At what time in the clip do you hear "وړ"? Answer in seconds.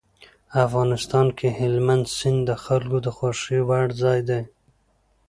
3.67-3.87